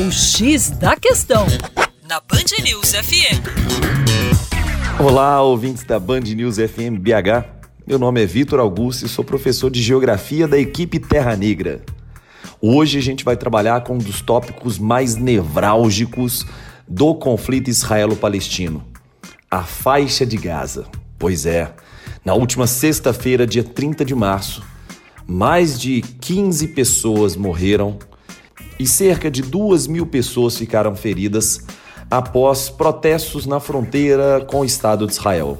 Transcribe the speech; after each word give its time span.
O 0.00 0.12
X 0.12 0.70
da 0.70 0.94
Questão, 0.94 1.44
na 2.08 2.20
Band 2.20 2.62
News 2.62 2.92
FM. 2.92 3.42
Olá, 5.00 5.42
ouvintes 5.42 5.82
da 5.82 5.98
Band 5.98 6.20
News 6.20 6.54
FM 6.54 7.00
BH. 7.00 7.44
Meu 7.84 7.98
nome 7.98 8.22
é 8.22 8.26
Vitor 8.26 8.60
Augusto 8.60 9.04
e 9.04 9.08
sou 9.08 9.24
professor 9.24 9.68
de 9.68 9.82
Geografia 9.82 10.46
da 10.46 10.56
equipe 10.56 11.00
Terra 11.00 11.34
Negra. 11.34 11.82
Hoje 12.60 12.96
a 12.96 13.02
gente 13.02 13.24
vai 13.24 13.36
trabalhar 13.36 13.82
com 13.82 13.94
um 13.94 13.98
dos 13.98 14.22
tópicos 14.22 14.78
mais 14.78 15.16
nevrálgicos 15.16 16.46
do 16.86 17.12
conflito 17.16 17.68
israelo-palestino, 17.68 18.86
a 19.50 19.64
faixa 19.64 20.24
de 20.24 20.36
Gaza. 20.36 20.86
Pois 21.18 21.44
é, 21.44 21.72
na 22.24 22.34
última 22.34 22.68
sexta-feira, 22.68 23.44
dia 23.44 23.64
30 23.64 24.04
de 24.04 24.14
março, 24.14 24.62
mais 25.26 25.76
de 25.76 26.02
15 26.02 26.68
pessoas 26.68 27.34
morreram 27.34 27.98
e 28.78 28.86
cerca 28.86 29.30
de 29.30 29.42
2 29.42 29.86
mil 29.86 30.06
pessoas 30.06 30.56
ficaram 30.56 30.94
feridas 30.94 31.60
após 32.10 32.70
protestos 32.70 33.46
na 33.46 33.60
fronteira 33.60 34.44
com 34.46 34.60
o 34.60 34.64
Estado 34.64 35.06
de 35.06 35.12
Israel. 35.12 35.58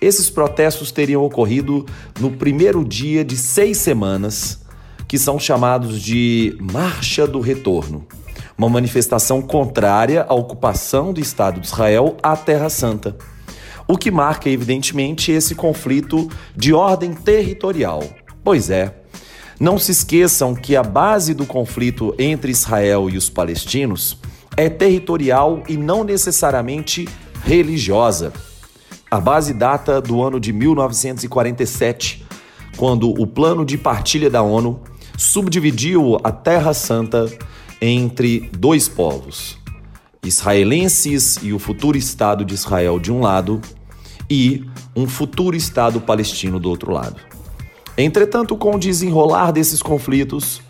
Esses 0.00 0.30
protestos 0.30 0.92
teriam 0.92 1.24
ocorrido 1.24 1.84
no 2.20 2.30
primeiro 2.30 2.84
dia 2.84 3.24
de 3.24 3.36
seis 3.36 3.78
semanas, 3.78 4.60
que 5.08 5.18
são 5.18 5.38
chamados 5.38 6.00
de 6.00 6.56
Marcha 6.60 7.26
do 7.26 7.40
Retorno, 7.40 8.06
uma 8.56 8.68
manifestação 8.68 9.40
contrária 9.40 10.24
à 10.28 10.34
ocupação 10.34 11.12
do 11.12 11.20
Estado 11.20 11.60
de 11.60 11.66
Israel 11.66 12.16
à 12.22 12.36
Terra 12.36 12.68
Santa. 12.68 13.16
O 13.88 13.96
que 13.96 14.10
marca, 14.10 14.50
evidentemente, 14.50 15.30
esse 15.30 15.54
conflito 15.54 16.28
de 16.56 16.72
ordem 16.72 17.14
territorial 17.14 18.02
Pois 18.46 18.70
é. 18.70 18.94
Não 19.58 19.78
se 19.78 19.90
esqueçam 19.90 20.54
que 20.54 20.76
a 20.76 20.82
base 20.82 21.32
do 21.32 21.46
conflito 21.46 22.14
entre 22.18 22.52
Israel 22.52 23.08
e 23.08 23.16
os 23.16 23.30
palestinos 23.30 24.18
é 24.54 24.68
territorial 24.68 25.62
e 25.66 25.78
não 25.78 26.04
necessariamente 26.04 27.08
religiosa. 27.42 28.34
A 29.10 29.18
base 29.18 29.54
data 29.54 30.00
do 30.00 30.22
ano 30.22 30.38
de 30.38 30.52
1947, 30.52 32.26
quando 32.76 33.08
o 33.08 33.26
plano 33.26 33.64
de 33.64 33.78
partilha 33.78 34.28
da 34.28 34.42
ONU 34.42 34.80
subdividiu 35.16 36.18
a 36.22 36.30
Terra 36.30 36.74
Santa 36.74 37.26
entre 37.80 38.50
dois 38.52 38.88
povos, 38.88 39.56
israelenses 40.22 41.38
e 41.42 41.54
o 41.54 41.58
futuro 41.58 41.96
Estado 41.96 42.44
de 42.44 42.52
Israel 42.52 42.98
de 42.98 43.10
um 43.10 43.20
lado, 43.20 43.62
e 44.28 44.64
um 44.94 45.06
futuro 45.06 45.56
Estado 45.56 46.00
palestino 46.00 46.58
do 46.58 46.68
outro 46.68 46.92
lado. 46.92 47.35
Entretanto, 47.98 48.56
com 48.56 48.74
o 48.74 48.78
desenrolar 48.78 49.52
desses 49.52 49.82
conflitos, 49.82 50.60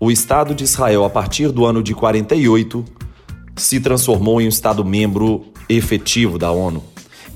o 0.00 0.10
Estado 0.10 0.54
de 0.54 0.64
Israel, 0.64 1.04
a 1.04 1.10
partir 1.10 1.52
do 1.52 1.64
ano 1.64 1.82
de 1.82 1.94
48, 1.94 2.84
se 3.56 3.80
transformou 3.80 4.40
em 4.40 4.46
um 4.46 4.48
Estado 4.48 4.84
membro 4.84 5.46
efetivo 5.68 6.36
da 6.36 6.50
ONU, 6.50 6.82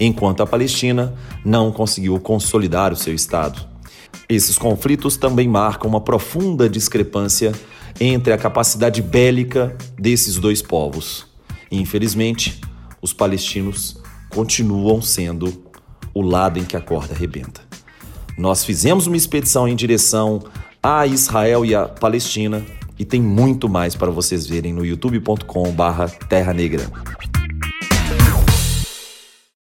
enquanto 0.00 0.42
a 0.42 0.46
Palestina 0.46 1.14
não 1.44 1.70
conseguiu 1.70 2.18
consolidar 2.18 2.92
o 2.92 2.96
seu 2.96 3.14
Estado. 3.14 3.64
Esses 4.28 4.58
conflitos 4.58 5.16
também 5.16 5.46
marcam 5.46 5.88
uma 5.88 6.00
profunda 6.00 6.68
discrepância 6.68 7.52
entre 8.00 8.32
a 8.32 8.38
capacidade 8.38 9.02
bélica 9.02 9.76
desses 9.96 10.36
dois 10.36 10.62
povos. 10.62 11.26
Infelizmente, 11.70 12.60
os 13.00 13.12
palestinos 13.12 14.00
continuam 14.30 15.00
sendo 15.00 15.62
o 16.12 16.22
lado 16.22 16.58
em 16.58 16.64
que 16.64 16.76
a 16.76 16.80
corda 16.80 17.14
arrebenta. 17.14 17.71
Nós 18.36 18.64
fizemos 18.64 19.06
uma 19.06 19.16
expedição 19.16 19.68
em 19.68 19.76
direção 19.76 20.42
a 20.82 21.06
Israel 21.06 21.64
e 21.64 21.74
a 21.74 21.86
Palestina 21.86 22.62
e 22.98 23.04
tem 23.04 23.20
muito 23.20 23.68
mais 23.68 23.94
para 23.94 24.10
vocês 24.10 24.46
verem 24.46 24.72
no 24.72 24.84
youtube.com/terra 24.84 26.52
negra. 26.52 26.90